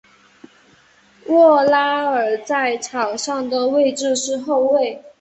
[1.27, 5.03] 沃拉尔在场上的位置是后卫。